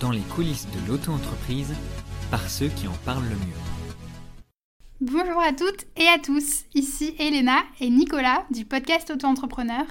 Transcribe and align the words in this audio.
dans 0.00 0.10
les 0.10 0.20
coulisses 0.20 0.66
de 0.66 0.88
l'auto-entreprise 0.88 1.72
par 2.30 2.48
ceux 2.48 2.68
qui 2.68 2.88
en 2.88 2.96
parlent 3.04 3.24
le 3.24 3.36
mieux. 3.36 3.66
Bonjour 5.00 5.42
à 5.42 5.52
toutes 5.52 5.86
et 5.96 6.08
à 6.08 6.18
tous, 6.18 6.64
ici 6.74 7.14
Elena 7.18 7.58
et 7.80 7.90
Nicolas 7.90 8.44
du 8.50 8.64
podcast 8.64 9.10
Auto-entrepreneur. 9.10 9.84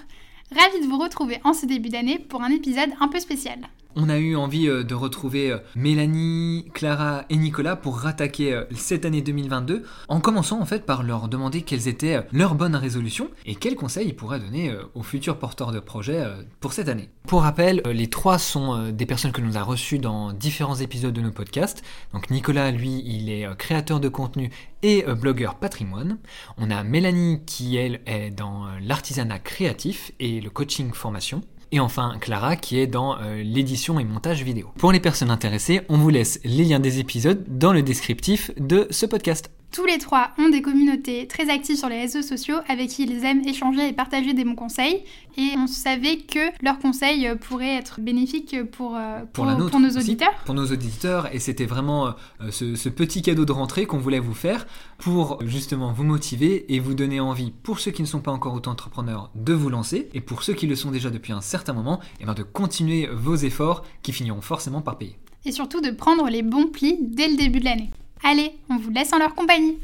Ravi 0.52 0.82
de 0.82 0.88
vous 0.88 0.98
retrouver 0.98 1.40
en 1.44 1.54
ce 1.54 1.66
début 1.66 1.90
d'année 1.90 2.20
pour 2.20 2.42
un 2.42 2.50
épisode 2.50 2.90
un 3.00 3.08
peu 3.08 3.20
spécial 3.20 3.60
on 3.96 4.10
a 4.10 4.18
eu 4.18 4.36
envie 4.36 4.68
euh, 4.68 4.84
de 4.84 4.94
retrouver 4.94 5.52
euh, 5.52 5.58
Mélanie, 5.76 6.70
Clara 6.74 7.26
et 7.30 7.38
Nicolas 7.38 7.76
pour 7.76 7.98
rattaquer 7.98 8.54
euh, 8.54 8.64
cette 8.76 9.06
année 9.06 9.22
2022, 9.22 9.84
en 10.08 10.20
commençant 10.20 10.60
en 10.60 10.66
fait 10.66 10.86
par 10.86 11.04
leur 11.04 11.28
demander 11.28 11.62
quelles 11.62 11.88
étaient 11.88 12.26
leurs 12.32 12.56
bonnes 12.56 12.76
résolutions 12.76 13.30
et 13.46 13.56
quels 13.56 13.76
conseils 13.76 14.10
ils 14.10 14.16
pourraient 14.16 14.40
donner 14.40 14.76
aux 14.94 15.04
futurs 15.04 15.38
porteurs 15.38 15.72
de 15.72 15.80
projets 15.80 16.24
pour 16.60 16.74
cette 16.74 16.90
année. 16.90 17.10
Pour 17.28 17.42
rappel, 17.42 17.82
les 17.86 18.08
trois 18.08 18.38
sont 18.38 18.92
des 18.92 19.06
personnes 19.06 19.32
que 19.32 19.42
nous 19.42 19.58
avons 19.58 19.72
reçues 19.72 20.00
dans 20.00 20.32
différents 20.34 20.76
épisodes 20.76 21.14
de 21.14 21.22
nos 21.22 21.32
podcasts. 21.32 21.84
Donc 22.14 22.30
Nicolas, 22.30 22.72
lui, 22.72 23.02
il 23.06 23.30
est 23.30 23.48
créateur 23.58 24.00
de 24.00 24.10
contenu 24.10 24.52
et 24.84 25.04
blogueur 25.04 25.56
patrimoine. 25.56 26.18
On 26.58 26.70
a 26.70 26.84
Mélanie 26.84 27.42
qui, 27.46 27.78
elle, 27.78 28.02
est 28.06 28.30
dans 28.30 28.68
l'artisanat 28.82 29.40
créatif 29.40 30.12
et 30.20 30.42
le 30.42 30.50
coaching 30.50 30.94
formation. 30.94 31.42
Et 31.76 31.80
enfin 31.82 32.16
Clara 32.22 32.56
qui 32.56 32.80
est 32.80 32.88
dans 32.88 33.20
euh, 33.20 33.44
l'édition 33.44 34.00
et 34.00 34.06
montage 34.06 34.44
vidéo. 34.44 34.70
Pour 34.78 34.94
les 34.94 35.02
personnes 35.02 35.30
intéressées, 35.30 35.82
on 35.90 35.98
vous 35.98 36.08
laisse 36.10 36.40
les 36.46 36.64
liens 36.64 36.80
des 36.80 37.00
épisodes 37.00 37.44
dans 37.50 37.74
le 37.74 37.82
descriptif 37.82 38.50
de 38.58 38.88
ce 38.92 39.06
podcast. 39.06 39.52
Tous 39.76 39.86
les 39.86 39.98
trois 39.98 40.30
ont 40.38 40.48
des 40.48 40.62
communautés 40.62 41.28
très 41.28 41.50
actives 41.50 41.76
sur 41.76 41.90
les 41.90 42.00
réseaux 42.00 42.22
sociaux 42.22 42.56
avec 42.70 42.88
qui 42.88 43.04
ils 43.04 43.26
aiment 43.26 43.46
échanger 43.46 43.90
et 43.90 43.92
partager 43.92 44.34
des 44.34 44.46
bons 44.46 44.56
conseils. 44.56 45.04
Et 45.38 45.50
on 45.58 45.68
savait 45.68 46.16
que 46.16 46.40
leurs 46.64 46.80
conseils 46.80 47.30
pourraient 47.42 47.76
être 47.76 48.00
bénéfiques 48.00 48.56
pour, 48.72 48.96
euh, 48.96 49.20
pour, 49.34 49.46
nos 49.46 49.90
auditeurs. 49.98 50.32
pour 50.46 50.56
nos 50.56 50.68
auditeurs. 50.68 51.28
Et 51.36 51.40
c'était 51.40 51.66
vraiment 51.66 52.08
euh, 52.40 52.52
ce, 52.52 52.88
petit 52.88 53.22
cadeau 53.22 53.44
de 53.44 53.52
rentrée 53.52 53.86
qu'on 53.86 53.98
voulait 53.98 54.20
vous 54.20 54.34
faire 54.34 54.66
pour 54.98 55.40
justement 55.46 55.92
vous 55.92 56.06
motiver 56.06 56.74
et 56.74 56.80
vous 56.80 56.94
donner 56.94 57.20
envie, 57.20 57.52
pour 57.52 57.82
ceux 57.82 57.92
qui 57.92 58.02
ne 58.02 58.08
sont 58.08 58.22
pas 58.22 58.32
encore 58.32 58.54
auto-entrepreneurs, 58.54 59.30
de 59.36 59.52
vous 59.52 59.68
lancer. 59.68 60.08
Et 60.14 60.22
pour 60.22 60.44
ceux 60.44 60.54
qui 60.54 60.68
le 60.68 60.78
sont 60.78 60.92
déjà 60.92 61.10
depuis 61.10 61.34
un 61.34 61.42
certain 61.42 61.74
moment, 61.74 62.00
et 62.02 62.22
eh 62.22 62.24
bien 62.24 62.34
de 62.34 62.44
continuer 62.44 63.10
vos 63.14 63.36
efforts 63.36 63.84
qui 64.04 64.14
finiront 64.14 64.40
forcément 64.40 64.80
par 64.80 64.98
payer. 64.98 65.18
Et 65.44 65.52
surtout 65.52 65.82
de 65.82 65.92
prendre 65.92 66.30
les 66.30 66.44
bons 66.44 66.68
plis 66.68 66.98
dès 67.02 67.28
le 67.28 67.36
début 67.36 67.60
de 67.60 67.66
l'année. 67.66 67.92
Allez, 68.28 68.54
on 68.72 68.78
vous 68.78 68.90
laisse 68.90 69.14
en 69.14 69.20
leur 69.20 69.36
compagnie. 69.36 69.78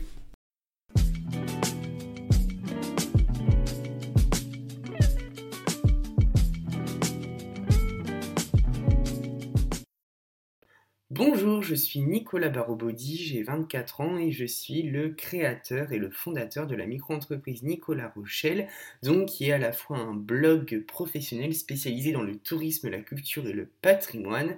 Bonjour, 11.23 11.61
je 11.61 11.75
suis 11.75 12.00
Nicolas 12.00 12.50
Barobodi, 12.50 13.16
j'ai 13.16 13.44
24 13.44 14.02
ans 14.02 14.17
et 14.17 14.31
je 14.31 14.44
suis 14.44 14.81
le 14.81 15.09
créateur 15.09 15.91
et 15.91 16.00
le 16.00 16.09
fondateur 16.09 16.66
de 16.66 16.73
la 16.73 16.88
micro-entreprise 16.88 17.61
Nicolas 17.61 18.11
Rochelle, 18.16 18.67
donc 19.03 19.28
qui 19.28 19.50
est 19.50 19.52
à 19.52 19.59
la 19.59 19.72
fois 19.72 20.00
un 20.00 20.16
blog 20.16 20.83
professionnel 20.88 21.53
spécialisé 21.53 22.11
dans 22.11 22.23
le 22.23 22.38
tourisme, 22.38 22.89
la 22.89 23.02
culture 23.02 23.45
et 23.45 23.53
le 23.53 23.69
patrimoine. 23.83 24.58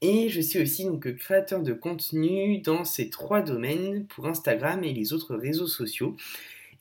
Et 0.00 0.28
je 0.30 0.40
suis 0.40 0.60
aussi 0.60 0.84
donc 0.84 1.14
créateur 1.14 1.62
de 1.62 1.72
contenu 1.72 2.58
dans 2.58 2.84
ces 2.84 3.08
trois 3.08 3.40
domaines 3.40 4.04
pour 4.08 4.26
Instagram 4.26 4.82
et 4.82 4.92
les 4.92 5.12
autres 5.12 5.36
réseaux 5.36 5.68
sociaux. 5.68 6.16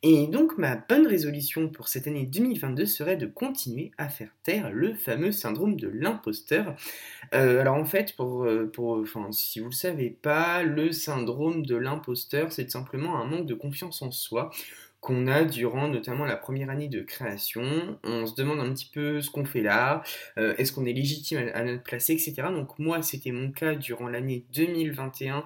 Et 0.02 0.28
donc 0.28 0.58
ma 0.58 0.78
bonne 0.78 1.08
résolution 1.08 1.68
pour 1.68 1.90
cette 1.90 2.08
année 2.08 2.26
2022 2.26 2.86
serait 2.86 3.18
de 3.18 3.26
continuer 3.26 3.92
à 3.98 4.08
faire 4.08 4.30
taire 4.44 4.72
le 4.72 4.94
fameux 4.94 5.34
syndrome 5.34 5.76
de 5.76 5.90
l'imposteur. 5.90 6.78
Euh, 7.34 7.60
alors 7.60 7.76
en 7.76 7.84
fait, 7.84 8.16
pour, 8.16 8.46
euh, 8.46 8.72
enfin, 8.78 9.30
si 9.34 9.60
vous 9.60 9.66
ne 9.66 9.72
le 9.72 9.76
savez 9.76 10.10
pas, 10.10 10.64
le 10.64 10.94
syndrome 10.94 11.66
de 11.66 11.76
l'imposteur, 11.76 12.54
c'est 12.54 12.72
simplement 12.72 13.18
un 13.18 13.26
manque 13.26 13.46
de 13.46 13.54
confiance 13.54 14.02
en 14.02 14.12
soi 14.12 14.52
qu'on 15.02 15.28
a 15.28 15.44
durant 15.44 15.90
notamment 15.90 16.26
la 16.26 16.38
première 16.38 16.70
année 16.70 16.88
de 16.88 17.02
création. 17.02 18.00
On 18.04 18.26
se 18.26 18.36
demande 18.36 18.62
un 18.62 18.72
petit 18.74 18.90
peu 18.94 19.20
ce 19.22 19.30
qu'on 19.30 19.46
fait 19.46 19.62
là, 19.62 20.02
euh, 20.38 20.56
est-ce 20.58 20.72
qu'on 20.72 20.86
est 20.86 20.94
légitime 20.94 21.40
à, 21.54 21.58
à 21.58 21.64
notre 21.66 21.84
place, 21.84 22.10
etc. 22.10 22.36
Donc 22.54 22.80
moi, 22.80 23.02
c'était 23.02 23.32
mon 23.32 23.52
cas 23.52 23.76
durant 23.76 24.08
l'année 24.08 24.46
2021 24.54 25.44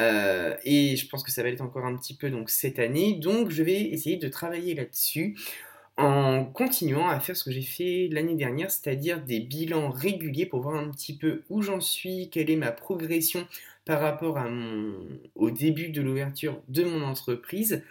euh, 0.00 0.56
et 0.64 0.96
je 0.96 1.08
pense 1.08 1.22
que 1.22 1.30
ça 1.30 1.42
va 1.42 1.48
être 1.48 1.60
encore 1.60 1.86
un 1.86 1.96
petit 1.96 2.14
peu 2.14 2.30
donc 2.30 2.50
cette 2.50 2.78
année. 2.78 3.14
Donc 3.14 3.50
je 3.50 3.62
vais 3.62 3.80
essayer 3.80 4.16
de 4.16 4.28
travailler 4.28 4.74
là-dessus 4.74 5.36
en 5.96 6.44
continuant 6.44 7.08
à 7.08 7.20
faire 7.20 7.36
ce 7.36 7.44
que 7.44 7.52
j'ai 7.52 7.62
fait 7.62 8.08
l'année 8.10 8.34
dernière, 8.34 8.70
c'est-à-dire 8.70 9.22
des 9.22 9.40
bilans 9.40 9.90
réguliers 9.90 10.46
pour 10.46 10.60
voir 10.60 10.76
un 10.76 10.90
petit 10.90 11.16
peu 11.16 11.42
où 11.50 11.62
j'en 11.62 11.80
suis, 11.80 12.28
quelle 12.30 12.50
est 12.50 12.56
ma 12.56 12.72
progression 12.72 13.46
par 13.84 14.00
rapport 14.00 14.38
au 15.36 15.50
début 15.50 15.90
de 15.90 16.00
l'ouverture 16.00 16.60
de 16.68 16.84
mon 16.84 17.02
entreprise. 17.04 17.82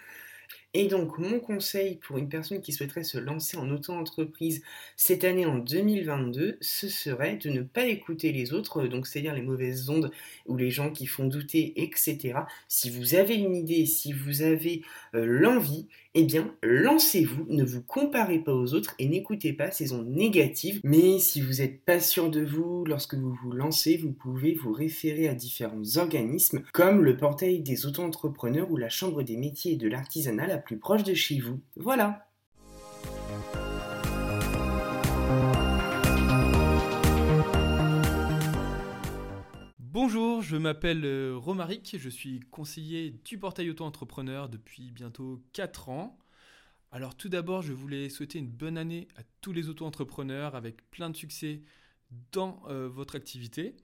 Et 0.76 0.88
donc, 0.88 1.18
mon 1.18 1.38
conseil 1.38 2.00
pour 2.02 2.18
une 2.18 2.28
personne 2.28 2.60
qui 2.60 2.72
souhaiterait 2.72 3.04
se 3.04 3.16
lancer 3.16 3.56
en 3.56 3.70
auto-entreprise 3.70 4.60
cette 4.96 5.22
année 5.22 5.46
en 5.46 5.58
2022, 5.58 6.58
ce 6.60 6.88
serait 6.88 7.36
de 7.36 7.48
ne 7.48 7.62
pas 7.62 7.86
écouter 7.86 8.32
les 8.32 8.52
autres, 8.52 8.82
donc 8.88 9.06
c'est-à-dire 9.06 9.34
les 9.34 9.42
mauvaises 9.42 9.88
ondes 9.88 10.10
ou 10.46 10.56
les 10.56 10.72
gens 10.72 10.90
qui 10.90 11.06
font 11.06 11.26
douter, 11.26 11.74
etc. 11.76 12.40
Si 12.66 12.90
vous 12.90 13.14
avez 13.14 13.36
une 13.36 13.54
idée, 13.54 13.86
si 13.86 14.12
vous 14.12 14.42
avez 14.42 14.82
euh, 15.14 15.24
l'envie, 15.24 15.86
eh 16.16 16.22
bien, 16.22 16.54
lancez-vous, 16.62 17.46
ne 17.48 17.64
vous 17.64 17.82
comparez 17.82 18.38
pas 18.38 18.54
aux 18.54 18.72
autres 18.74 18.94
et 19.00 19.08
n'écoutez 19.08 19.52
pas 19.52 19.72
ces 19.72 19.92
ondes 19.92 20.08
négatives. 20.08 20.80
Mais 20.84 21.18
si 21.18 21.40
vous 21.40 21.54
n'êtes 21.54 21.80
pas 21.80 21.98
sûr 21.98 22.30
de 22.30 22.44
vous 22.44 22.84
lorsque 22.84 23.14
vous 23.14 23.36
vous 23.42 23.50
lancez, 23.50 23.96
vous 23.96 24.12
pouvez 24.12 24.54
vous 24.54 24.72
référer 24.72 25.26
à 25.28 25.34
différents 25.34 25.96
organismes 25.96 26.62
comme 26.72 27.02
le 27.02 27.16
portail 27.16 27.60
des 27.60 27.84
auto-entrepreneurs 27.84 28.70
ou 28.70 28.76
la 28.76 28.88
chambre 28.88 29.24
des 29.24 29.36
métiers 29.36 29.72
et 29.72 29.76
de 29.76 29.88
l'artisanat 29.88 30.46
la 30.46 30.58
plus 30.64 30.78
proche 30.78 31.04
de 31.04 31.14
chez 31.14 31.38
vous. 31.38 31.60
Voilà. 31.76 32.26
Bonjour, 39.78 40.42
je 40.42 40.56
m'appelle 40.56 41.04
euh, 41.04 41.36
Romaric, 41.36 41.96
je 41.98 42.08
suis 42.08 42.40
conseiller 42.50 43.10
du 43.24 43.38
portail 43.38 43.70
auto-entrepreneur 43.70 44.48
depuis 44.48 44.90
bientôt 44.90 45.40
4 45.52 45.88
ans. 45.88 46.18
Alors 46.90 47.16
tout 47.16 47.28
d'abord, 47.28 47.62
je 47.62 47.72
voulais 47.72 48.08
souhaiter 48.08 48.38
une 48.38 48.50
bonne 48.50 48.76
année 48.76 49.06
à 49.16 49.22
tous 49.40 49.52
les 49.52 49.68
auto-entrepreneurs 49.68 50.56
avec 50.56 50.90
plein 50.90 51.10
de 51.10 51.16
succès 51.16 51.62
dans 52.32 52.62
euh, 52.68 52.88
votre 52.88 53.14
activité. 53.14 53.76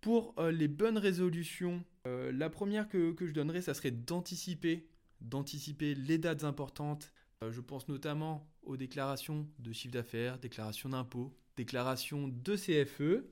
Pour 0.00 0.34
euh, 0.38 0.52
les 0.52 0.68
bonnes 0.68 0.98
résolutions, 0.98 1.84
la 2.06 2.50
première 2.50 2.86
que, 2.88 3.12
que, 3.12 3.26
je 3.26 3.32
donnerais, 3.32 3.62
ça 3.62 3.72
serait 3.72 3.90
d'anticiper, 3.90 4.86
d'anticiper 5.24 5.94
les 5.94 6.18
dates 6.18 6.44
importantes. 6.44 7.12
je 7.50 7.60
pense 7.60 7.88
notamment 7.88 8.48
aux 8.62 8.76
déclarations 8.76 9.46
de 9.58 9.72
chiffre 9.72 9.92
d'affaires, 9.92 10.38
déclarations 10.38 10.88
d'impôts, 10.88 11.32
déclarations 11.56 12.28
de 12.28 12.56
CFE. 12.56 13.24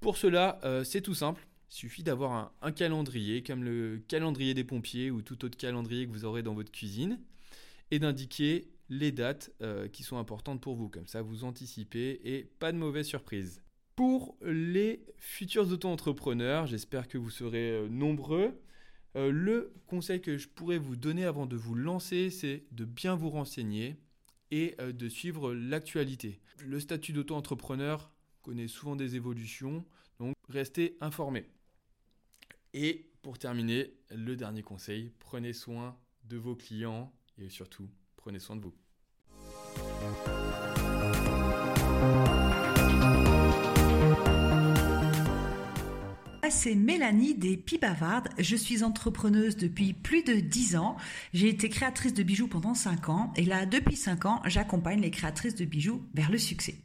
Pour 0.00 0.16
cela, 0.16 0.58
euh, 0.64 0.84
c'est 0.84 1.00
tout 1.00 1.14
simple. 1.14 1.46
Il 1.70 1.74
suffit 1.74 2.02
d'avoir 2.02 2.52
un, 2.60 2.72
calendrier, 2.72 3.42
comme 3.42 3.64
le 3.64 4.02
calendrier 4.06 4.54
des 4.54 4.64
pompiers 4.64 5.10
ou 5.10 5.22
tout 5.22 5.44
autre 5.44 5.56
calendrier 5.56 6.06
que 6.06 6.12
vous 6.12 6.24
aurez 6.24 6.42
dans 6.42 6.54
votre 6.54 6.70
cuisine, 6.70 7.18
et 7.90 7.98
d'indiquer 7.98 8.68
les 8.90 9.12
dates 9.12 9.50
euh, 9.62 9.88
qui 9.88 10.02
sont 10.02 10.18
importantes 10.18 10.60
pour 10.60 10.76
vous. 10.76 10.88
Comme 10.88 11.06
ça, 11.06 11.22
vous 11.22 11.44
anticipez 11.44 12.20
et 12.24 12.44
pas 12.44 12.70
de 12.70 12.76
mauvaises 12.76 13.06
surprises. 13.06 13.62
Pour 13.96 14.36
les 14.42 15.04
futurs 15.16 15.70
auto-entrepreneurs, 15.70 16.66
j'espère 16.66 17.08
que 17.08 17.16
vous 17.16 17.30
serez 17.30 17.88
euh, 19.16 19.30
le 19.30 19.72
conseil 19.86 20.20
que 20.20 20.38
je 20.38 20.48
pourrais 20.48 20.78
vous 20.78 20.96
donner 20.96 21.24
avant 21.24 21.46
de 21.46 21.56
vous 21.56 21.74
lancer, 21.74 22.30
c'est 22.30 22.64
de 22.72 22.84
bien 22.84 23.14
vous 23.14 23.30
renseigner 23.30 23.96
et 24.50 24.76
de 24.78 25.08
suivre 25.08 25.52
l'actualité. 25.52 26.40
Le 26.64 26.78
statut 26.78 27.12
d'auto-entrepreneur 27.12 28.12
connaît 28.42 28.68
souvent 28.68 28.94
des 28.94 29.16
évolutions, 29.16 29.84
donc 30.20 30.34
restez 30.48 30.96
informés. 31.00 31.46
Et 32.72 33.10
pour 33.22 33.38
terminer, 33.38 33.94
le 34.10 34.36
dernier 34.36 34.62
conseil, 34.62 35.12
prenez 35.18 35.52
soin 35.52 35.98
de 36.24 36.36
vos 36.36 36.54
clients 36.54 37.12
et 37.38 37.48
surtout, 37.48 37.88
prenez 38.16 38.38
soin 38.38 38.56
de 38.56 38.62
vous. 38.62 38.74
C'est 46.56 46.76
Mélanie 46.76 47.34
des 47.34 47.56
Pibavardes. 47.56 48.28
Je 48.38 48.54
suis 48.54 48.84
entrepreneuse 48.84 49.56
depuis 49.56 49.92
plus 49.92 50.22
de 50.22 50.34
10 50.34 50.76
ans. 50.76 50.96
J'ai 51.34 51.48
été 51.48 51.68
créatrice 51.68 52.14
de 52.14 52.22
bijoux 52.22 52.46
pendant 52.46 52.74
5 52.74 53.08
ans 53.08 53.32
et 53.36 53.44
là, 53.44 53.66
depuis 53.66 53.96
5 53.96 54.24
ans, 54.24 54.40
j'accompagne 54.46 55.00
les 55.00 55.10
créatrices 55.10 55.56
de 55.56 55.64
bijoux 55.64 56.00
vers 56.14 56.30
le 56.30 56.38
succès. 56.38 56.76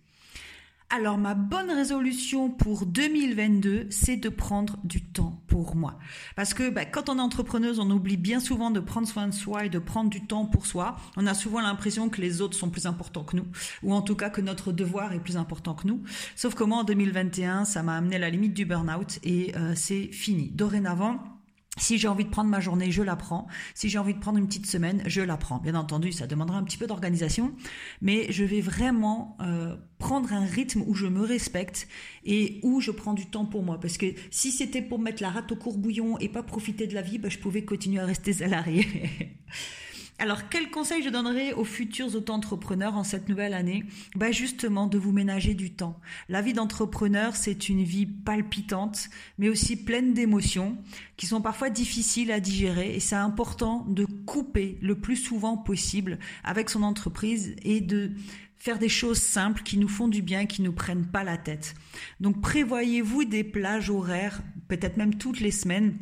Alors 0.91 1.19
ma 1.19 1.35
bonne 1.35 1.69
résolution 1.69 2.49
pour 2.49 2.87
2022, 2.87 3.87
c'est 3.91 4.17
de 4.17 4.27
prendre 4.27 4.79
du 4.83 5.03
temps 5.03 5.43
pour 5.45 5.75
moi. 5.75 5.99
Parce 6.35 6.55
que 6.55 6.71
bah, 6.71 6.83
quand 6.85 7.09
on 7.09 7.19
est 7.19 7.21
entrepreneuse, 7.21 7.77
on 7.77 7.91
oublie 7.91 8.17
bien 8.17 8.39
souvent 8.39 8.71
de 8.71 8.79
prendre 8.79 9.07
soin 9.07 9.27
de 9.27 9.33
soi 9.33 9.65
et 9.65 9.69
de 9.69 9.77
prendre 9.77 10.09
du 10.09 10.25
temps 10.25 10.47
pour 10.47 10.65
soi. 10.65 10.95
On 11.15 11.27
a 11.27 11.35
souvent 11.35 11.61
l'impression 11.61 12.09
que 12.09 12.21
les 12.21 12.41
autres 12.41 12.57
sont 12.57 12.71
plus 12.71 12.87
importants 12.87 13.23
que 13.23 13.35
nous, 13.35 13.45
ou 13.83 13.93
en 13.93 14.01
tout 14.01 14.15
cas 14.15 14.31
que 14.31 14.41
notre 14.41 14.71
devoir 14.71 15.13
est 15.13 15.19
plus 15.19 15.37
important 15.37 15.75
que 15.75 15.85
nous. 15.85 16.01
Sauf 16.35 16.55
que 16.55 16.63
moi, 16.63 16.79
en 16.79 16.83
2021, 16.83 17.65
ça 17.65 17.83
m'a 17.83 17.95
amené 17.95 18.15
à 18.15 18.19
la 18.19 18.31
limite 18.31 18.55
du 18.55 18.65
burn-out 18.65 19.19
et 19.23 19.55
euh, 19.57 19.73
c'est 19.75 20.07
fini. 20.11 20.49
Dorénavant, 20.49 21.38
si 21.79 21.97
j'ai 21.97 22.07
envie 22.07 22.25
de 22.25 22.29
prendre 22.29 22.49
ma 22.49 22.59
journée, 22.59 22.91
je 22.91 23.01
la 23.01 23.15
prends. 23.15 23.47
Si 23.73 23.89
j'ai 23.89 23.97
envie 23.97 24.13
de 24.13 24.19
prendre 24.19 24.37
une 24.37 24.47
petite 24.47 24.65
semaine, 24.65 25.01
je 25.05 25.21
la 25.21 25.37
prends. 25.37 25.57
Bien 25.57 25.75
entendu, 25.75 26.11
ça 26.11 26.27
demandera 26.27 26.57
un 26.57 26.63
petit 26.63 26.77
peu 26.77 26.87
d'organisation, 26.87 27.53
mais 28.01 28.31
je 28.31 28.43
vais 28.43 28.61
vraiment 28.61 29.37
euh, 29.41 29.75
prendre 29.97 30.31
un 30.33 30.45
rythme 30.45 30.83
où 30.85 30.93
je 30.93 31.07
me 31.07 31.21
respecte 31.21 31.87
et 32.25 32.59
où 32.63 32.81
je 32.81 32.91
prends 32.91 33.13
du 33.13 33.25
temps 33.25 33.45
pour 33.45 33.63
moi. 33.63 33.79
Parce 33.79 33.97
que 33.97 34.07
si 34.31 34.51
c'était 34.51 34.81
pour 34.81 34.99
mettre 34.99 35.21
la 35.21 35.29
rate 35.29 35.51
au 35.51 35.55
courbouillon 35.55 36.17
et 36.19 36.29
pas 36.29 36.43
profiter 36.43 36.87
de 36.87 36.93
la 36.93 37.01
vie, 37.01 37.17
ben, 37.17 37.31
je 37.31 37.39
pouvais 37.39 37.63
continuer 37.63 37.99
à 37.99 38.05
rester 38.05 38.33
salarié. 38.33 38.87
Alors, 40.21 40.49
quel 40.49 40.69
conseil 40.69 41.01
je 41.01 41.07
donnerais 41.07 41.53
aux 41.53 41.63
futurs 41.63 42.13
auto-entrepreneurs 42.13 42.97
en 42.97 43.05
cette 43.05 43.29
nouvelle 43.29 43.53
année? 43.53 43.85
Bah 44.17 44.33
Justement, 44.33 44.85
de 44.85 44.97
vous 44.97 45.13
ménager 45.13 45.53
du 45.53 45.71
temps. 45.71 45.97
La 46.27 46.41
vie 46.41 46.51
d'entrepreneur, 46.51 47.37
c'est 47.37 47.69
une 47.69 47.83
vie 47.83 48.05
palpitante, 48.05 49.09
mais 49.37 49.47
aussi 49.47 49.77
pleine 49.77 50.13
d'émotions 50.13 50.77
qui 51.15 51.25
sont 51.25 51.41
parfois 51.41 51.69
difficiles 51.69 52.33
à 52.33 52.41
digérer 52.41 52.95
et 52.95 52.99
c'est 52.99 53.15
important 53.15 53.85
de 53.87 54.05
couper 54.25 54.77
le 54.81 54.95
plus 54.95 55.15
souvent 55.15 55.55
possible 55.55 56.19
avec 56.43 56.69
son 56.69 56.83
entreprise 56.83 57.55
et 57.63 57.79
de 57.79 58.11
faire 58.57 58.77
des 58.77 58.89
choses 58.89 59.21
simples 59.21 59.63
qui 59.63 59.77
nous 59.77 59.87
font 59.87 60.09
du 60.09 60.21
bien, 60.21 60.45
qui 60.45 60.61
nous 60.61 60.73
prennent 60.73 61.07
pas 61.07 61.23
la 61.23 61.37
tête. 61.37 61.75
Donc 62.19 62.41
prévoyez-vous 62.41 63.23
des 63.23 63.45
plages 63.45 63.89
horaires, 63.89 64.41
peut-être 64.67 64.97
même 64.97 65.15
toutes 65.15 65.39
les 65.39 65.51
semaines, 65.51 65.97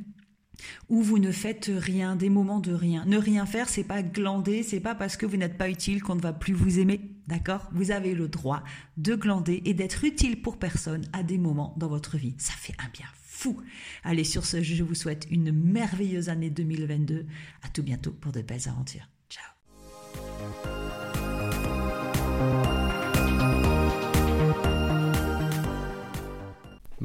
où 0.89 1.01
vous 1.01 1.19
ne 1.19 1.31
faites 1.31 1.71
rien, 1.73 2.15
des 2.15 2.29
moments 2.29 2.59
de 2.59 2.73
rien. 2.73 3.03
Ne 3.05 3.17
rien 3.17 3.45
faire, 3.45 3.69
c'est 3.69 3.83
pas 3.83 4.03
glander, 4.03 4.63
c'est 4.63 4.79
pas 4.79 4.95
parce 4.95 5.17
que 5.17 5.25
vous 5.25 5.37
n'êtes 5.37 5.57
pas 5.57 5.69
utile 5.69 6.01
qu'on 6.01 6.15
ne 6.15 6.21
va 6.21 6.33
plus 6.33 6.53
vous 6.53 6.79
aimer. 6.79 7.01
D'accord? 7.27 7.69
Vous 7.73 7.91
avez 7.91 8.13
le 8.13 8.27
droit 8.27 8.63
de 8.97 9.15
glander 9.15 9.61
et 9.65 9.73
d'être 9.73 10.03
utile 10.03 10.41
pour 10.41 10.57
personne 10.57 11.05
à 11.13 11.23
des 11.23 11.37
moments 11.37 11.75
dans 11.77 11.89
votre 11.89 12.17
vie. 12.17 12.35
Ça 12.37 12.53
fait 12.53 12.75
un 12.79 12.89
bien 12.93 13.07
fou. 13.23 13.61
Allez, 14.03 14.23
sur 14.23 14.45
ce, 14.45 14.63
je 14.63 14.83
vous 14.83 14.95
souhaite 14.95 15.27
une 15.29 15.51
merveilleuse 15.51 16.29
année 16.29 16.49
2022. 16.49 17.25
À 17.61 17.69
tout 17.69 17.83
bientôt 17.83 18.11
pour 18.11 18.31
de 18.31 18.41
belles 18.41 18.67
aventures. 18.67 19.07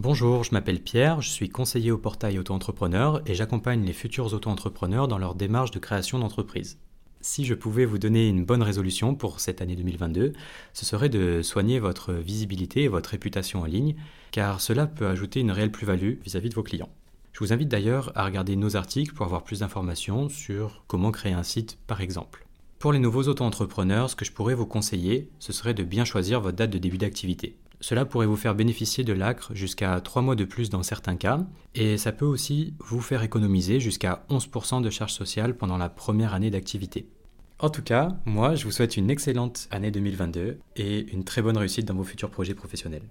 Bonjour, 0.03 0.43
je 0.43 0.51
m'appelle 0.51 0.83
Pierre, 0.83 1.21
je 1.21 1.31
suis 1.31 1.49
conseiller 1.49 1.93
au 1.93 1.97
portail 1.97 2.37
auto-entrepreneur 2.41 3.23
et 3.25 3.37
j'accompagne 3.37 3.85
les 3.85 3.93
futurs 3.93 4.35
auto-entrepreneurs 4.35 5.07
dans 5.07 5.17
leur 5.17 5.37
démarche 5.37 5.71
de 5.71 5.79
création 5.79 6.19
d'entreprise. 6.19 6.81
Si 7.21 7.45
je 7.45 7.55
pouvais 7.55 7.85
vous 7.85 7.99
donner 7.99 8.27
une 8.27 8.45
bonne 8.45 8.65
résolution 8.65 9.15
pour 9.15 9.39
cette 9.39 9.63
année 9.63 9.77
2022, 9.77 10.33
ce 10.73 10.85
serait 10.85 11.09
de 11.09 11.41
soigner 11.43 11.79
votre 11.79 12.15
visibilité 12.15 12.83
et 12.83 12.89
votre 12.89 13.11
réputation 13.11 13.61
en 13.61 13.65
ligne, 13.65 13.95
car 14.33 14.61
cela 14.61 14.89
peut 14.89 15.07
ajouter 15.07 15.39
une 15.39 15.53
réelle 15.53 15.71
plus-value 15.71 16.15
vis-à-vis 16.25 16.49
de 16.49 16.57
vos 16.57 16.65
clients. 16.65 16.91
Je 17.33 17.39
vous 17.39 17.53
invite 17.53 17.69
d'ailleurs 17.69 18.11
à 18.17 18.25
regarder 18.25 18.57
nos 18.57 18.75
articles 18.75 19.15
pour 19.15 19.27
avoir 19.27 19.45
plus 19.45 19.61
d'informations 19.61 20.29
sur 20.29 20.83
comment 20.89 21.13
créer 21.13 21.33
un 21.33 21.45
site 21.45 21.79
par 21.87 22.01
exemple. 22.01 22.45
Pour 22.81 22.93
les 22.93 22.99
nouveaux 22.99 23.29
auto-entrepreneurs, 23.29 24.11
ce 24.11 24.17
que 24.17 24.25
je 24.25 24.33
pourrais 24.33 24.57
vous 24.57 24.67
conseiller, 24.67 25.31
ce 25.39 25.53
serait 25.53 25.75
de 25.75 25.85
bien 25.85 26.05
choisir 26.05 26.41
votre 26.41 26.57
date 26.57 26.71
de 26.71 26.79
début 26.79 26.99
d'activité. 26.99 27.57
Cela 27.83 28.05
pourrait 28.05 28.27
vous 28.27 28.37
faire 28.37 28.55
bénéficier 28.55 29.03
de 29.03 29.13
l'ACRE 29.13 29.57
jusqu'à 29.57 30.01
3 30.01 30.23
mois 30.23 30.37
de 30.37 30.45
plus 30.45 30.71
dans 30.71 30.85
certains 30.85 31.17
cas, 31.17 31.41
et 31.75 31.99
ça 31.99 32.13
peut 32.13 32.25
aussi 32.25 32.75
vous 32.79 33.01
faire 33.01 33.25
économiser 33.25 33.81
jusqu'à 33.81 34.25
11% 34.31 34.83
de 34.83 34.89
charges 34.89 35.15
sociales 35.15 35.57
pendant 35.57 35.79
la 35.79 35.89
première 35.89 36.33
année 36.33 36.51
d'activité. 36.51 37.09
En 37.59 37.71
tout 37.71 37.83
cas, 37.83 38.17
moi, 38.25 38.55
je 38.55 38.67
vous 38.67 38.71
souhaite 38.71 38.97
une 38.97 39.11
excellente 39.11 39.67
année 39.73 39.91
2022 39.91 40.61
et 40.77 41.13
une 41.13 41.25
très 41.25 41.43
bonne 41.43 41.57
réussite 41.57 41.85
dans 41.85 41.95
vos 41.95 42.05
futurs 42.05 42.31
projets 42.31 42.55
professionnels. 42.55 43.03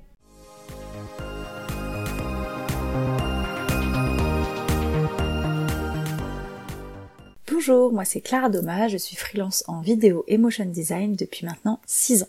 Bonjour, 7.52 7.92
moi 7.92 8.06
c'est 8.06 8.22
Clara 8.22 8.50
Doma, 8.50 8.88
je 8.88 8.98
suis 8.98 9.18
freelance 9.18 9.66
en 9.68 9.82
vidéo 9.82 10.24
et 10.28 10.38
motion 10.38 10.66
design 10.66 11.18
depuis 11.18 11.46
maintenant 11.46 11.82
6 11.86 12.24
ans. 12.24 12.28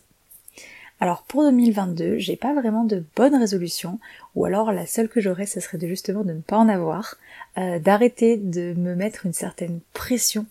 Alors 1.02 1.25
pour 1.25 1.43
2022, 1.43 2.19
j'ai 2.19 2.37
pas 2.37 2.54
vraiment 2.54 2.84
de 2.84 3.02
bonne 3.16 3.34
résolution, 3.34 3.99
ou 4.37 4.44
alors 4.44 4.70
la 4.70 4.87
seule 4.87 5.08
que 5.08 5.20
j'aurais, 5.20 5.46
ce 5.46 5.58
serait 5.58 5.76
de 5.76 5.88
justement 5.88 6.22
de 6.22 6.32
ne 6.32 6.40
pas 6.40 6.56
en 6.56 6.69
avoir, 6.69 7.16
euh, 7.58 7.81
d'arrêter 7.81 8.37
de 8.37 8.72
me 8.75 8.94
mettre 8.94 9.26
une 9.26 9.32
certaine 9.32 9.81
pression 9.94 10.46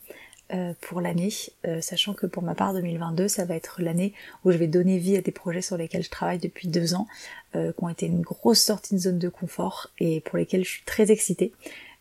euh, 0.54 0.74
pour 0.82 1.00
l'année, 1.00 1.32
euh, 1.66 1.80
sachant 1.80 2.14
que 2.14 2.26
pour 2.26 2.44
ma 2.44 2.54
part 2.54 2.74
2022, 2.74 3.30
ça 3.30 3.46
va 3.46 3.56
être 3.56 3.82
l'année 3.82 4.14
où 4.44 4.52
je 4.52 4.58
vais 4.58 4.68
donner 4.68 4.98
vie 4.98 5.16
à 5.16 5.22
des 5.22 5.32
projets 5.32 5.62
sur 5.62 5.78
lesquels 5.78 6.04
je 6.04 6.10
travaille 6.10 6.40
depuis 6.40 6.68
deux 6.68 6.96
ans, 6.96 7.08
qui 7.54 7.84
ont 7.84 7.90
été 7.90 8.06
une 8.06 8.20
grosse 8.20 8.60
sortie 8.60 8.96
de 8.96 9.00
zone 9.00 9.20
de 9.20 9.30
confort 9.30 9.90
et 10.00 10.20
pour 10.20 10.38
lesquels 10.38 10.66
je 10.66 10.70
suis 10.70 10.84
très 10.84 11.12
excitée. 11.12 11.54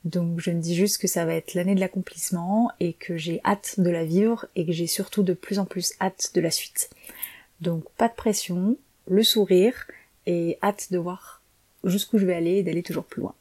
Donc 0.05 0.41
je 0.41 0.50
me 0.50 0.61
dis 0.61 0.75
juste 0.75 0.99
que 0.99 1.06
ça 1.06 1.25
va 1.25 1.35
être 1.35 1.55
l'année 1.55 1.75
de 1.75 1.81
l'accomplissement 1.81 2.73
et 2.81 2.94
que 2.94 3.17
j'ai 3.17 3.41
hâte 3.44 3.79
de 3.79 3.91
la 3.91 4.05
vivre 4.05 4.47
et 4.56 4.64
que 4.67 4.73
j'ai 4.73 4.87
surtout 4.87 5.23
de 5.23 5.35
plus 5.35 5.58
en 5.58 5.67
plus 5.67 5.93
hâte 6.00 6.31
de 6.35 6.41
la 6.41 6.50
suite. 6.50 6.91
Donc 7.61 7.85
pas 7.97 8.09
de 8.09 8.15
pression, 8.15 8.77
le 9.07 9.23
sourire 9.23 9.87
et 10.27 10.59
hâte 10.62 10.89
de 10.91 10.99
voir 10.99 11.43
jusqu'où 11.85 12.19
je 12.19 12.27
vais 12.27 12.35
aller 12.35 12.57
et 12.57 12.62
d'aller 12.62 12.83
toujours 12.83 13.05
plus 13.05 13.23
loin. 13.23 13.35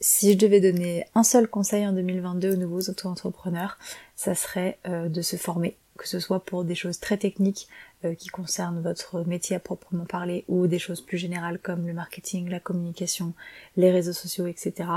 Si 0.00 0.32
je 0.32 0.38
devais 0.38 0.60
donner 0.60 1.04
un 1.14 1.22
seul 1.22 1.46
conseil 1.48 1.86
en 1.86 1.92
2022 1.92 2.54
aux 2.54 2.56
nouveaux 2.56 2.90
auto-entrepreneurs, 2.90 3.78
ça 4.16 4.34
serait 4.34 4.78
euh, 4.88 5.08
de 5.08 5.22
se 5.22 5.36
former, 5.36 5.76
que 5.96 6.08
ce 6.08 6.18
soit 6.18 6.44
pour 6.44 6.64
des 6.64 6.74
choses 6.74 6.98
très 6.98 7.16
techniques 7.16 7.68
euh, 8.04 8.14
qui 8.14 8.28
concernent 8.28 8.82
votre 8.82 9.22
métier 9.24 9.54
à 9.54 9.60
proprement 9.60 10.04
parler 10.04 10.44
ou 10.48 10.66
des 10.66 10.80
choses 10.80 11.00
plus 11.00 11.18
générales 11.18 11.60
comme 11.60 11.86
le 11.86 11.92
marketing, 11.92 12.48
la 12.48 12.58
communication, 12.58 13.32
les 13.76 13.92
réseaux 13.92 14.12
sociaux, 14.12 14.48
etc. 14.48 14.88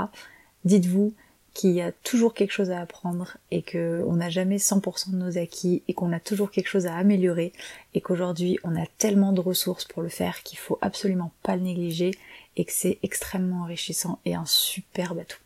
Dites-vous, 0.64 1.14
qu'il 1.56 1.70
y 1.70 1.80
a 1.80 1.90
toujours 1.90 2.34
quelque 2.34 2.52
chose 2.52 2.70
à 2.70 2.82
apprendre 2.82 3.38
et 3.50 3.62
qu'on 3.62 4.12
n'a 4.12 4.28
jamais 4.28 4.58
100% 4.58 5.12
de 5.12 5.16
nos 5.16 5.38
acquis 5.38 5.82
et 5.88 5.94
qu'on 5.94 6.12
a 6.12 6.20
toujours 6.20 6.50
quelque 6.50 6.68
chose 6.68 6.86
à 6.86 6.94
améliorer 6.94 7.54
et 7.94 8.02
qu'aujourd'hui 8.02 8.58
on 8.62 8.76
a 8.76 8.84
tellement 8.98 9.32
de 9.32 9.40
ressources 9.40 9.86
pour 9.86 10.02
le 10.02 10.10
faire 10.10 10.42
qu'il 10.42 10.58
faut 10.58 10.78
absolument 10.82 11.32
pas 11.42 11.56
le 11.56 11.62
négliger 11.62 12.10
et 12.58 12.66
que 12.66 12.72
c'est 12.72 12.98
extrêmement 13.02 13.62
enrichissant 13.62 14.18
et 14.26 14.34
un 14.34 14.44
superbe 14.44 15.20
atout. 15.20 15.40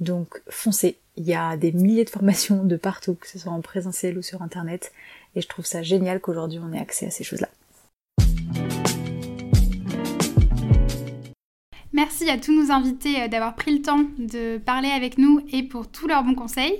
Donc 0.00 0.42
foncez, 0.50 0.98
il 1.16 1.24
y 1.24 1.34
a 1.34 1.56
des 1.56 1.72
milliers 1.72 2.04
de 2.04 2.10
formations 2.10 2.64
de 2.64 2.76
partout, 2.76 3.14
que 3.14 3.26
ce 3.26 3.38
soit 3.38 3.52
en 3.52 3.62
présentiel 3.62 4.18
ou 4.18 4.22
sur 4.22 4.42
internet 4.42 4.92
et 5.34 5.40
je 5.40 5.48
trouve 5.48 5.64
ça 5.64 5.82
génial 5.82 6.20
qu'aujourd'hui 6.20 6.60
on 6.62 6.74
ait 6.74 6.78
accès 6.78 7.06
à 7.06 7.10
ces 7.10 7.24
choses-là. 7.24 7.48
À 12.30 12.38
tous 12.38 12.52
nos 12.52 12.70
invités 12.70 13.22
euh, 13.22 13.28
d'avoir 13.28 13.54
pris 13.54 13.74
le 13.74 13.82
temps 13.82 14.04
de 14.18 14.58
parler 14.58 14.88
avec 14.88 15.18
nous 15.18 15.40
et 15.52 15.62
pour 15.62 15.88
tous 15.88 16.06
leurs 16.06 16.22
bons 16.22 16.34
conseils. 16.34 16.74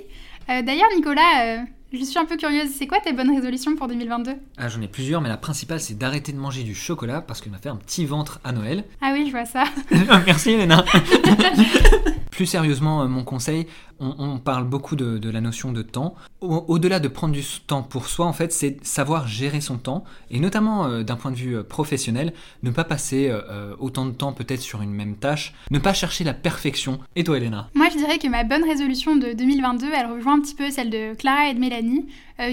Euh, 0.49 0.61
d'ailleurs, 0.61 0.89
Nicolas, 0.95 1.43
euh, 1.43 1.57
je 1.91 2.03
suis 2.03 2.19
un 2.19 2.25
peu 2.25 2.37
curieuse, 2.37 2.69
c'est 2.69 2.87
quoi 2.87 2.99
tes 2.99 3.13
bonnes 3.13 3.33
résolutions 3.33 3.75
pour 3.75 3.87
2022 3.87 4.33
ah, 4.57 4.69
J'en 4.69 4.81
ai 4.81 4.87
plusieurs, 4.87 5.21
mais 5.21 5.29
la 5.29 5.37
principale, 5.37 5.79
c'est 5.79 5.97
d'arrêter 5.97 6.31
de 6.31 6.37
manger 6.37 6.63
du 6.63 6.75
chocolat 6.75 7.21
parce 7.21 7.41
qu'il 7.41 7.51
m'a 7.51 7.57
fait 7.57 7.69
un 7.69 7.77
petit 7.77 8.05
ventre 8.05 8.39
à 8.43 8.51
Noël. 8.51 8.83
Ah 9.01 9.11
oui, 9.13 9.25
je 9.25 9.31
vois 9.31 9.45
ça. 9.45 9.63
Merci, 10.25 10.55
Léna. 10.57 10.85
Plus 12.31 12.45
sérieusement, 12.45 13.07
mon 13.07 13.23
conseil, 13.23 13.67
on, 13.99 14.37
parle 14.37 14.63
beaucoup 14.63 14.95
de, 14.95 15.29
la 15.29 15.41
notion 15.41 15.71
de 15.71 15.81
temps. 15.81 16.15
Au-delà 16.41 16.99
de 16.99 17.07
prendre 17.07 17.33
du 17.33 17.43
temps 17.67 17.83
pour 17.83 18.07
soi, 18.07 18.25
en 18.25 18.33
fait, 18.33 18.53
c'est 18.53 18.77
savoir 18.85 19.27
gérer 19.27 19.61
son 19.61 19.77
temps, 19.77 20.03
et 20.31 20.39
notamment 20.39 20.85
euh, 20.85 21.03
d'un 21.03 21.15
point 21.15 21.31
de 21.31 21.35
vue 21.35 21.57
euh, 21.57 21.63
professionnel, 21.63 22.33
ne 22.63 22.71
pas 22.71 22.83
passer 22.83 23.29
euh, 23.29 23.75
autant 23.79 24.05
de 24.05 24.11
temps 24.11 24.31
peut-être 24.31 24.61
sur 24.61 24.81
une 24.81 24.91
même 24.91 25.15
tâche, 25.15 25.53
ne 25.71 25.79
pas 25.79 25.93
chercher 25.93 26.23
la 26.23 26.33
perfection. 26.33 26.99
Et 27.15 27.23
toi, 27.23 27.37
Elena? 27.37 27.69
Moi, 27.73 27.87
je 27.91 27.97
dirais 27.97 28.19
que 28.19 28.27
ma 28.27 28.43
bonne 28.43 28.63
résolution 28.63 29.15
de 29.15 29.33
2022, 29.33 29.87
elle 29.93 30.07
rejoint 30.07 30.35
un 30.35 30.41
petit 30.41 30.55
peu 30.55 30.69
celle 30.71 30.89
de 30.89 31.13
Clara 31.15 31.49
et 31.49 31.53
de 31.53 31.59
Mélanie, 31.59 32.07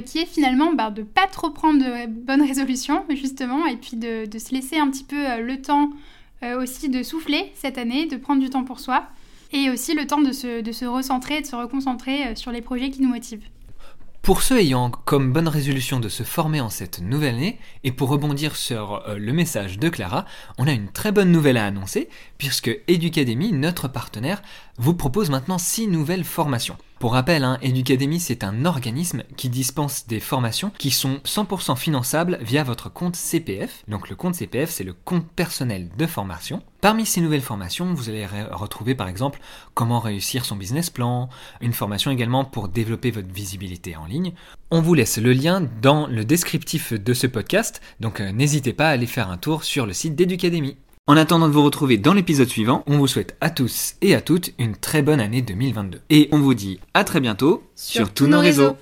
qui 0.05 0.19
est 0.19 0.27
finalement 0.27 0.75
bah, 0.75 0.91
de 0.91 1.03
pas 1.03 1.29
trop 1.31 1.51
prendre 1.51 1.79
de 1.79 2.07
bonnes 2.07 2.43
résolutions, 2.47 3.05
justement, 3.11 3.67
et 3.67 3.77
puis 3.77 3.97
de, 3.97 4.27
se 4.37 4.53
laisser 4.53 4.79
un 4.79 4.91
petit 4.91 5.05
peu 5.05 5.41
le 5.41 5.61
temps 5.61 5.91
aussi 6.61 6.89
de 6.89 7.03
souffler 7.03 7.53
cette 7.55 7.79
année, 7.79 8.07
de 8.07 8.17
prendre 8.17 8.41
du 8.41 8.51
temps 8.51 8.65
pour 8.65 8.81
soi 8.81 9.09
et 9.53 9.71
aussi 9.71 9.95
le 9.95 10.07
temps 10.07 10.21
de 10.21 10.33
se, 10.33 10.85
recentrer, 10.85 11.41
de 11.41 11.47
se 11.47 11.57
reconcentrer 11.57 12.29
euh, 12.29 12.35
sur 12.35 12.53
les 12.53 12.63
projets 12.63 12.91
qui 12.91 13.03
nous 13.03 13.09
motivent. 13.09 13.47
Pour 14.27 14.43
ceux 14.43 14.59
ayant 14.59 14.91
comme 14.91 15.33
bonne 15.33 15.47
résolution 15.47 16.01
de 16.01 16.09
se 16.09 16.25
former 16.25 16.61
en 16.61 16.69
cette 16.69 17.01
nouvelle 17.01 17.37
année, 17.37 17.61
et 17.85 17.93
pour 17.93 18.09
rebondir 18.09 18.57
sur 18.57 19.05
euh, 19.07 19.19
le 19.19 19.33
message 19.33 19.79
de 19.79 19.89
Clara, 19.89 20.25
on 20.59 20.67
a 20.67 20.73
une 20.73 20.91
très 20.91 21.13
bonne 21.13 21.31
nouvelle 21.31 21.57
à 21.57 21.65
annoncer, 21.65 22.09
puisque 22.37 22.77
Educademy, 22.89 23.53
notre 23.53 23.87
partenaire, 23.87 24.43
vous 24.79 24.95
propose 24.95 25.31
maintenant 25.31 25.59
6 25.59 25.89
nouvelles 25.89 26.25
formations. 26.25 26.77
Pour 26.99 27.13
rappel, 27.13 27.45
hein, 27.45 27.59
Educademy, 27.61 28.19
c'est 28.19 28.43
un 28.43 28.65
organisme 28.65 29.23
qui 29.37 29.51
dispense 29.51 30.07
des 30.07 30.19
formations 30.19 30.73
qui 30.79 30.91
sont 30.91 31.21
100% 31.27 31.77
finançables 31.77 32.39
via 32.41 32.65
votre 32.65 32.91
compte 32.91 33.17
CPF. 33.17 33.85
Donc 33.87 34.09
le 34.09 34.17
compte 34.17 34.35
CPF, 34.35 34.71
c'est 34.71 34.83
le 34.83 34.95
compte 34.95 35.29
personnel 35.29 35.91
de 35.99 36.07
formation. 36.07 36.63
Parmi 36.81 37.05
ces 37.05 37.21
nouvelles 37.21 37.43
formations, 37.43 37.93
vous 37.93 38.09
allez 38.09 38.25
retrouver 38.25 38.95
par 38.95 39.09
exemple 39.09 39.41
comment 39.75 40.01
réussir 40.01 40.47
son 40.47 40.57
business 40.57 40.89
plan, 40.89 41.29
une 41.61 41.75
formation 41.75 42.11
également 42.11 42.47
pour 42.47 42.69
développer 42.69 43.11
votre 43.11 43.33
visibilité 43.33 43.95
en 43.95 44.07
ligne. 44.07 44.33
On 44.71 44.81
vous 44.81 44.95
laisse 44.95 45.19
le 45.19 45.35
lien 45.35 45.61
dans 45.83 46.07
le 46.07 46.25
descriptif 46.25 46.95
de 46.95 47.13
ce 47.13 47.27
podcast, 47.27 47.83
donc 48.01 48.21
euh, 48.21 48.33
n'hésitez 48.33 48.73
pas 48.73 48.89
à 48.89 48.93
aller 48.93 49.07
faire 49.07 49.31
un 49.31 49.37
tour 49.37 49.65
sur 49.65 49.85
le 49.85 49.93
site 49.93 50.15
d'Educademy. 50.15 50.79
En 51.09 51.17
attendant 51.17 51.47
de 51.47 51.53
vous 51.53 51.63
retrouver 51.63 51.99
dans 51.99 52.15
l'épisode 52.15 52.49
suivant, 52.49 52.83
on 52.89 52.99
vous 52.99 53.07
souhaite 53.07 53.37
à 53.41 53.49
tous 53.49 53.95
et 54.03 54.17
à 54.17 54.21
toutes 54.21 54.51
une 54.59 54.75
très 54.75 55.03
bonne 55.03 55.21
année 55.21 55.41
2022. 55.41 56.01
Et 56.11 56.29
on 56.33 56.41
vous 56.41 56.55
dit 56.55 56.81
à 56.95 57.05
très 57.05 57.21
bientôt 57.21 57.63
sur, 57.77 58.13
tous 58.13 58.27
nos 58.27 58.41
réseaux. 58.41 58.77